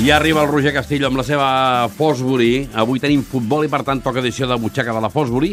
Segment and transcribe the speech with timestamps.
[0.00, 1.46] I arriba el Roger Castillo amb la seva
[1.92, 2.70] Fosbury.
[2.80, 5.50] Avui tenim futbol i, per tant, toca edició de butxaca de la Fosbury.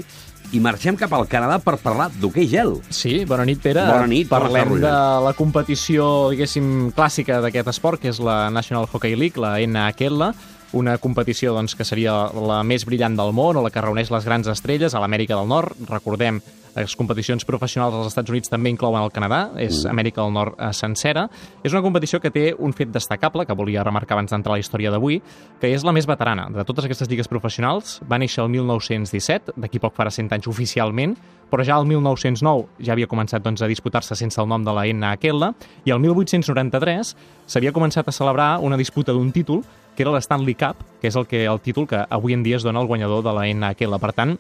[0.56, 2.78] I marxem cap al Canadà per parlar d'hoquei gel.
[2.88, 3.84] Sí, bona nit, Pere.
[3.84, 4.94] Bona nit, Parlem de
[5.26, 10.30] la competició, diguéssim, clàssica d'aquest esport, que és la National Hockey League, la NHL,
[10.80, 14.32] una competició doncs, que seria la més brillant del món o la que reuneix les
[14.32, 15.76] grans estrelles a l'Amèrica del Nord.
[15.92, 16.40] Recordem,
[16.78, 20.72] les competicions professionals als Estats Units també inclouen el Canadà, és Amèrica del Nord eh,
[20.78, 21.28] sencera.
[21.64, 24.64] És una competició que té un fet destacable, que volia remarcar abans d'entrar a la
[24.64, 25.22] història d'avui,
[25.62, 27.98] que és la més veterana de totes aquestes lligues professionals.
[28.10, 31.18] Va néixer el 1917, d'aquí poc farà 100 anys oficialment,
[31.50, 34.86] però ja el 1909 ja havia començat doncs, a disputar-se sense el nom de la
[34.92, 35.52] NHL,
[35.88, 37.16] i el 1893
[37.48, 39.64] s'havia començat a celebrar una disputa d'un títol,
[39.96, 42.64] que era l'Stanley Cup, que és el, que, el títol que avui en dia es
[42.68, 43.98] dona al guanyador de la NHL.
[43.98, 44.36] Per tant,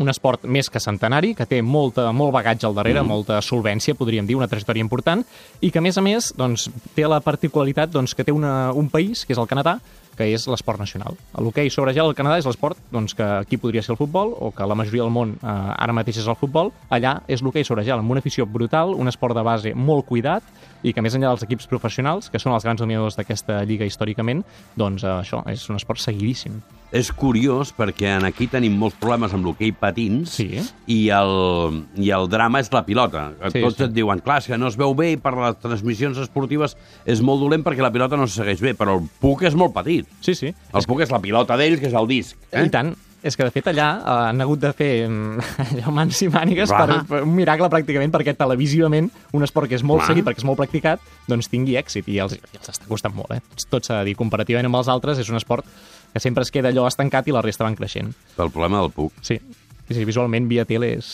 [0.00, 3.10] un esport més que centenari, que té molta, molt bagatge al darrere, mm.
[3.10, 5.24] molta solvència, podríem dir, una trajectòria important,
[5.60, 8.90] i que, a més a més, doncs, té la particularitat doncs, que té una, un
[8.90, 9.78] país, que és el Canadà,
[10.14, 11.16] que és l'esport nacional.
[11.42, 14.50] L'hoquei sobre gel al Canadà és l'esport doncs, que aquí podria ser el futbol, o
[14.54, 16.70] que la majoria del món eh, ara mateix és el futbol.
[16.94, 20.46] Allà és l'hoquei sobre gel, amb una afició brutal, un esport de base molt cuidat,
[20.84, 24.44] i que més enllà dels equips professionals, que són els grans dominadors d'aquesta lliga històricament,
[24.78, 26.62] doncs eh, això és un esport seguidíssim.
[26.94, 30.60] És curiós perquè en aquí tenim molts problemes amb l'hoquei patins Sí.
[30.86, 33.32] i, el, i el drama és la pilota.
[33.50, 33.86] Sí, Tots sí.
[33.88, 37.20] et diuen, clar, és que no es veu bé i per les transmissions esportives és
[37.20, 40.06] molt dolent perquè la pilota no se segueix bé, però el puc és molt petit.
[40.22, 40.54] Sí, sí.
[40.72, 42.38] El puc és la pilota d'ells, que és el disc.
[42.52, 42.62] Eh?
[42.68, 42.94] I tant.
[43.24, 46.72] És que, de fet, allà eh, han hagut de fer mm, allò, mans i mànigues
[46.72, 50.12] per, per un miracle, pràcticament, perquè televisivament un esport que és molt Clar.
[50.12, 52.10] seguit, perquè és molt practicat, doncs tingui èxit.
[52.12, 53.64] I els, i els està costant molt, eh?
[53.72, 54.18] Tot s'ha de dir.
[54.20, 55.64] Comparativament amb els altres, és un esport
[56.12, 58.12] que sempre es queda allò estancat i la resta van creixent.
[58.36, 59.16] Pel problema del puc.
[59.24, 59.40] Sí.
[59.84, 61.08] I sí, visualment, via tele és,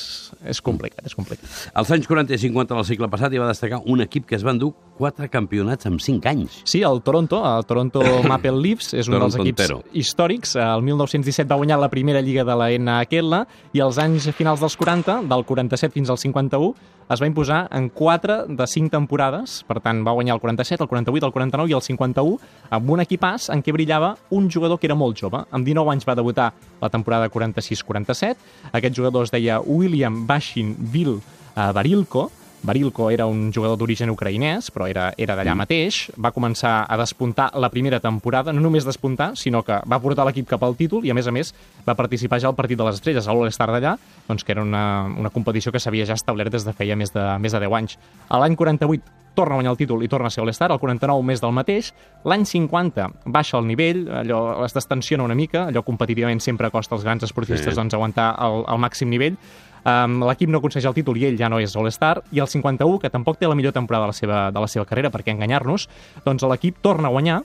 [0.47, 1.43] és complicat, és complicat.
[1.75, 4.45] Als anys 40 i 50 del segle passat hi va destacar un equip que es
[4.47, 6.61] va endur quatre campionats en 5 anys.
[6.69, 9.81] Sí, el Toronto, el Toronto Maple Leafs, és un dels Toronto equips entero.
[9.93, 10.55] històrics.
[10.63, 13.43] El 1917 va guanyar la primera lliga de la NHL
[13.75, 16.75] i als anys finals dels 40, del 47 fins al 51,
[17.11, 19.65] es va imposar en 4 de 5 temporades.
[19.67, 22.37] Per tant, va guanyar el 47, el 48, el 49 i el 51
[22.71, 25.43] amb un equipàs en què brillava un jugador que era molt jove.
[25.51, 28.37] Amb 19 anys va debutar la temporada 46-47.
[28.73, 32.31] Aquest jugador es deia William Bashin Bill eh, Barilko,
[32.63, 36.03] Barilko era un jugador d'origen ucraïnès, però era, era d'allà mateix.
[36.21, 40.49] Va començar a despuntar la primera temporada, no només despuntar, sinó que va portar l'equip
[40.51, 41.55] cap al títol i, a més a més,
[41.87, 43.95] va participar ja al Partit de les Estrelles, a l'All-Star d'allà,
[44.29, 44.85] doncs, que era una,
[45.17, 47.97] una competició que s'havia ja establert des de feia més de, més de 10 anys.
[48.29, 51.23] A l'any 48 torna a guanyar el títol i torna a ser All-Star, el 49
[51.25, 51.93] més del mateix.
[52.25, 57.05] L'any 50 baixa el nivell, allò es destensiona una mica, allò competitivament sempre costa als
[57.05, 57.77] grans esportistes Sí.
[57.79, 59.37] doncs, aguantar el, el màxim nivell.
[59.81, 62.23] Um, L'equip no aconsegueix el títol i ell ja no és All-Star.
[62.33, 64.85] I el 51, que tampoc té la millor temporada de la seva, de la seva
[64.85, 65.89] carrera, perquè enganyar-nos,
[66.27, 67.43] doncs l'equip torna a guanyar,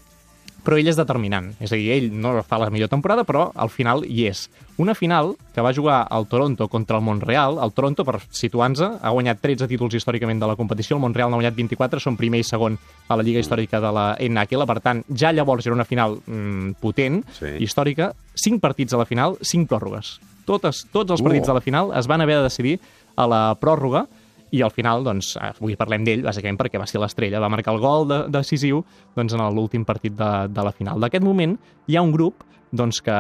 [0.66, 1.52] però ell és determinant.
[1.62, 4.48] És a dir, ell no fa la millor temporada, però al final hi és.
[4.82, 7.60] Una final que va jugar el Toronto contra el Montreal.
[7.64, 10.98] El Toronto, per situar-nos, ha guanyat 13 títols històricament de la competició.
[10.98, 12.76] El Montreal n'ha guanyat 24, són primer i segon
[13.08, 14.66] a la Lliga Històrica de la NHL.
[14.68, 17.54] Per tant, ja llavors era una final mm, potent, Sí.
[17.64, 18.12] històrica.
[18.34, 20.18] 5 partits a la final, 5 pròrrogues.
[20.46, 21.24] Totes, tots els Uh.
[21.30, 22.80] partits de la final es van haver de decidir
[23.16, 24.08] a la pròrroga
[24.52, 27.82] i al final, doncs, avui parlem d'ell, bàsicament perquè va ser l'estrella, va marcar el
[27.84, 28.84] gol de, decisiu
[29.16, 31.02] doncs, en l'últim partit de, de la final.
[31.02, 31.58] D'aquest moment
[31.88, 32.46] hi ha un grup
[32.76, 33.16] doncs, que,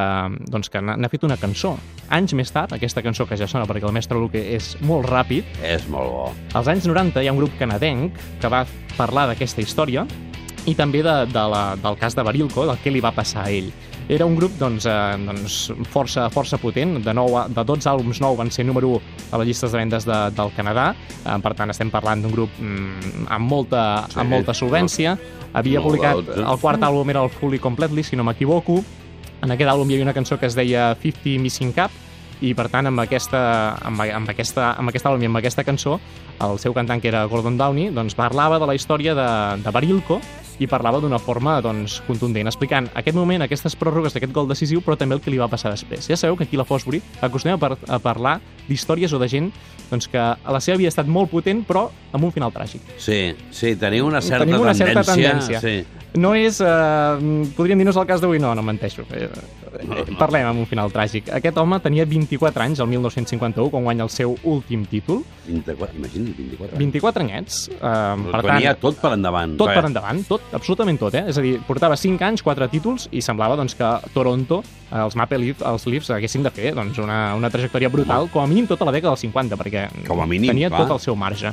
[0.51, 1.75] doncs, que n'ha fet una cançó.
[2.13, 5.47] Anys més tard, aquesta cançó que ja sona perquè el mestre Luque és molt ràpid,
[5.63, 6.29] És molt bo.
[6.53, 8.65] als anys 90 hi ha un grup canadenc que va
[8.97, 10.05] parlar d'aquesta història
[10.65, 13.51] i també de, de la, del cas de Barilko, del que li va passar a
[13.53, 13.71] ell.
[14.07, 18.19] Era un grup doncs, eh, doncs, força, força potent, de, nou, a- de 12 àlbums
[18.21, 19.01] nou van ser número 1
[19.33, 20.91] a les llistes de vendes de, del Canadà,
[21.25, 25.17] eh, per tant estem parlant d'un grup mm, amb, molta, Sí, amb molta solvència.
[25.53, 26.45] Havia molt publicat, alt, eh?
[26.51, 28.77] el quart àlbum era el Fully Completely, si no m'equivoco,
[29.41, 31.91] en aquest àlbum hi havia una cançó que es deia 50 Missing Cap,
[32.45, 35.97] i per tant amb aquesta, amb, amb, aquesta, amb aquest àlbum i amb aquesta cançó
[36.43, 39.27] el seu cantant que era Gordon Downey doncs parlava de la història de,
[39.63, 40.17] de Barilko
[40.59, 44.95] i parlava d'una forma doncs, contundent, explicant aquest moment, aquestes pròrrogues d'aquest gol decisiu, però
[44.97, 46.07] també el que li va passar després.
[46.07, 49.27] Ja sabeu que aquí a la Fosbury acostumem a, par a parlar d'històries o de
[49.31, 49.51] gent
[49.89, 52.81] doncs, que la seva vida ha estat molt potent, però amb un final tràgic.
[52.97, 55.59] Sí, sí, teniu una certa Tenim una certa tendència.
[55.59, 55.61] tendència.
[55.61, 56.04] Sí.
[56.15, 56.59] No és...
[56.63, 59.05] Eh, podríem dir, no és el cas d'avui, no, no menteixo.
[59.11, 61.29] Eh, eh, parlem amb un final tràgic.
[61.35, 65.23] Aquest home tenia 24 anys, el 1951, quan guanya el seu últim títol.
[65.47, 66.79] 24, imagina't, 24.
[66.81, 67.59] 24 anyets.
[67.75, 67.81] Eh,
[68.31, 69.57] per tant, tot per endavant.
[69.59, 71.25] tot per endavant, tot, absolutament tot, eh?
[71.31, 74.63] És a dir, portava 5 anys, 4 títols, i semblava doncs, que Toronto
[75.03, 78.47] els Maple Leaf, els Leafs haguessin de fer doncs, una, una trajectòria brutal, com a
[78.47, 80.85] mínim tota la dècada dels 50, perquè Com a mínim, tenia clar.
[80.85, 81.51] tot el seu marge.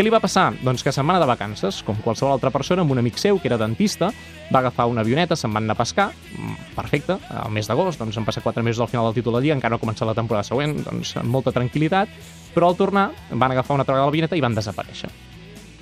[0.00, 0.46] Què li va passar?
[0.64, 3.36] Doncs que se'n va anar de vacances, com qualsevol altra persona, amb un amic seu,
[3.36, 4.08] que era dentista,
[4.48, 8.16] va agafar una avioneta, se'n van anar a pescar, mm, perfecte, al mes d'agost, doncs
[8.16, 10.14] han passat 4 mesos al final del títol de Lliga, encara no ha començat la
[10.16, 12.08] temporada següent, doncs amb molta tranquil·litat,
[12.54, 15.10] però al tornar van agafar una altra vegada l'avioneta i van desaparèixer.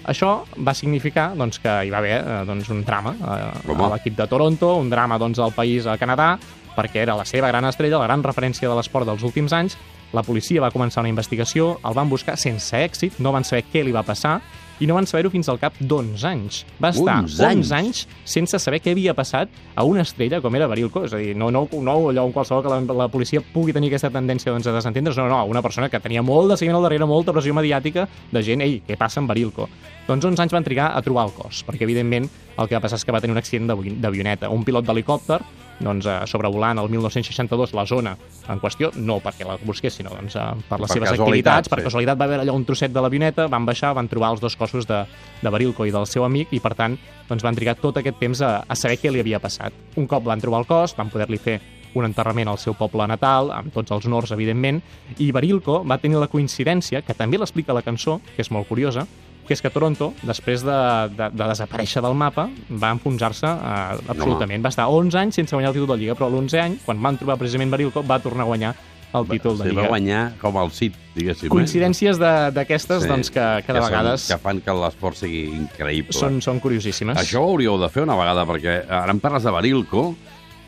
[0.08, 4.16] Això va significar doncs, que hi va haver eh, doncs, un drama eh, a l'equip
[4.16, 6.38] de Toronto, un drama doncs, al país, a Canadà,
[6.78, 9.74] perquè era la seva gran estrella, la gran referència de l'esport dels últims anys.
[10.14, 13.82] La policia va començar una investigació, el van buscar sense èxit, no van saber què
[13.84, 14.38] li va passar,
[14.78, 16.60] i no van saber-ho fins al cap d'11 anys.
[16.80, 17.66] Va estar 11 anys?
[17.66, 21.02] 11 anys sense saber què havia passat a una estrella com era Barilko.
[21.04, 23.90] És a dir, no, no, no allò en qualsevol que la, la policia pugui tenir
[23.90, 26.86] aquesta tendència doncs, a desentendre's, no, no, una persona que tenia molt de seguiment al
[26.86, 29.66] darrere, molta pressió mediàtica de gent, ei, què passa amb Barilko?
[30.06, 32.96] Doncs 11 anys van trigar a trobar el cos, perquè evidentment el que va passar
[33.02, 34.48] és que va tenir un accident d'avi- d'avioneta.
[34.48, 35.42] Un pilot d'helicòpter
[35.80, 38.16] doncs, eh, sobrevolant el 1962 la zona
[38.48, 41.80] en qüestió, no perquè la busqués, sinó doncs, eh, per les Per seves activitats, per
[41.80, 41.86] sí.
[41.86, 44.86] casualitat va haver allà un trosset de l'avioneta, van baixar, van trobar els dos cossos
[44.86, 45.04] de,
[45.42, 46.98] de Barilko i del seu amic i per tant
[47.28, 49.72] doncs, van trigar tot aquest temps a, a saber què li havia passat.
[49.96, 51.60] Un cop van trobar el cos, van poder-li fer
[51.94, 54.80] un enterrament al seu poble natal, amb tots els honors, evidentment,
[55.18, 59.06] i Barilko va tenir la coincidència, que també l'explica la cançó, que és molt curiosa,
[59.48, 60.76] que és que Toronto, després de,
[61.16, 64.62] de, de desaparèixer del mapa, va enfonsar-se eh, absolutament.
[64.62, 67.00] Va estar 11 anys sense guanyar el títol de Lliga, però a l'11 any, quan
[67.02, 68.74] van trobar precisament Barilko, va tornar a guanyar
[69.16, 69.88] el títol de Sí, va Lliga.
[69.88, 71.48] guanyar com el Cid, diguéssim.
[71.48, 73.08] Coincidències de- d'aquestes Sí.
[73.08, 76.12] doncs, que, que de són- vegades Que fan que l'esport sigui increïble.
[76.12, 77.16] són, són curiosíssimes.
[77.16, 80.14] Això ho hauríeu de fer una vegada, perquè ara em parles de Barilko,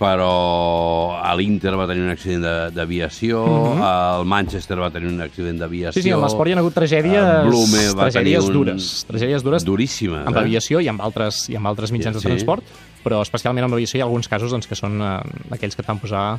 [0.01, 3.83] però a l'Inter va tenir un accident de- d'aviació, Mhm.
[4.19, 5.93] el Manchester va tenir un accident d'aviació...
[6.01, 9.05] Sí, sí, en l'esport hi ha hagut tragèdies, Blume va tragèdies tenir un- dures.
[9.07, 10.41] Tragèdies dures Duríssimes, amb eh?
[10.41, 12.29] aviació i amb altres, i amb altres mitjans Sí, de sí.
[12.29, 12.65] transport,
[13.05, 15.21] però especialment amb aviació hi ha alguns casos doncs, que són eh,
[15.51, 16.39] aquells que et fan posar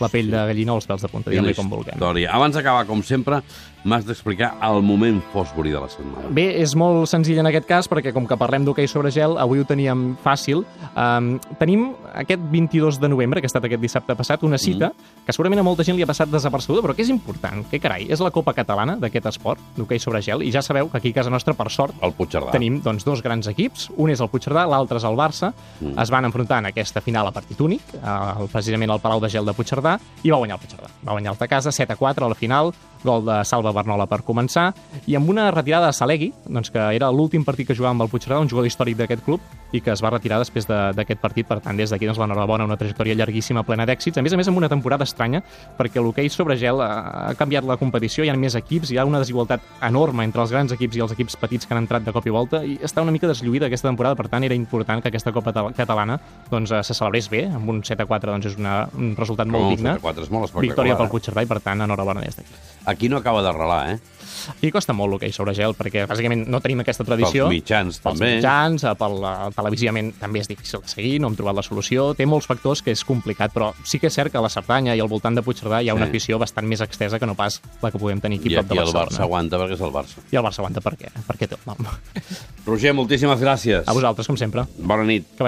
[0.00, 1.94] la pell de gallina o els pèls de punta, diguem-li com vulguem.
[1.94, 2.32] història.
[2.34, 3.42] Abans d'acabar, com sempre,
[3.84, 6.28] m'has d'explicar el moment Fosbury de la setmana.
[6.30, 9.58] Bé, és molt senzill en aquest cas, perquè com que parlem d'hoquei sobre gel, avui
[9.60, 10.64] ho teníem fàcil.
[10.94, 15.24] Um, tenim aquest 22 de novembre, que ha estat aquest dissabte passat, una cita Mm.
[15.26, 18.06] que segurament a molta gent li ha passat desapercebuda, però que és important, que carai,
[18.10, 21.12] és la Copa Catalana d'aquest esport, d'hoquei sobre gel, i ja sabeu que aquí a
[21.14, 22.50] casa nostra, per sort, El Puigcerdà.
[22.52, 25.98] tenim doncs, dos grans equips, un és el Puigcerdà, l'altre és el Barça, Mm.
[25.98, 29.44] es van enfrontar en aquesta final a partit únic, eh, precisament al Palau de Gel
[29.44, 30.88] de Puigcerdà, i va guanyar el Puigcerdà.
[31.06, 32.72] Va guanyar el de casa, 7 a 4 a la final,
[33.04, 34.72] gol de Salva Bernola per començar,
[35.06, 38.08] i amb una retirada de Salegui, doncs, que era l'últim partit que jugava amb el
[38.08, 39.40] Puigcerdà, un jugador històric d'aquest club,
[39.72, 42.64] i que es va retirar després de- d'aquest partit, per tant, des d'aquí doncs, l'enhorabona,
[42.64, 45.42] una trajectòria llarguíssima, plena d'èxits, a més a més amb una temporada estranya,
[45.78, 49.04] perquè l'hoquei sobre gel ha, ha canviat la competició, hi ha més equips, hi ha
[49.06, 52.12] una desigualtat enorme entre els grans equips i els equips petits que han entrat de
[52.12, 55.08] cop i volta, i està una mica deslluïda aquesta temporada, per tant, era important que
[55.08, 56.20] aquesta Copa ta- Catalana
[56.50, 59.46] doncs, eh, se celebrés bé, amb un 7 a 4 doncs, és una, un resultat
[59.46, 59.94] molt digne.
[59.94, 60.52] 7 a 4, és molt.
[60.60, 61.08] Victòria pel eh?
[61.08, 62.52] Puigcerdà i, per tant, enhorabona des d'aquí.
[62.92, 63.98] Aquí no acaba d'arrelar, eh?
[64.56, 67.44] Aquí costa molt l'hoquei sobre gel, perquè bàsicament no tenim aquesta tradició.
[67.46, 68.30] Pels mitjans, Pels també.
[68.40, 72.08] mitjans, eh, pel eh, televisivament també és difícil de seguir, no hem trobat la solució.
[72.18, 74.96] Té molts factors que és complicat, però sí que és cert que a la Cerdanya
[74.96, 76.10] i al voltant de Puigcerdà hi ha una Sí.
[76.16, 78.74] afició bastant més extesa que no pas la que podem tenir aquí I prop de
[78.74, 79.10] aquí el Barcelona.
[79.10, 80.16] Barça aguanta perquè és el Barça.
[80.32, 81.12] I el Barça aguanta per què?
[81.26, 81.76] Per què té el nom?
[82.66, 83.82] Roger, moltíssimes gràcies.
[83.86, 84.62] A vosaltres, com sempre.
[84.78, 85.24] Bona nit.
[85.36, 85.40] Que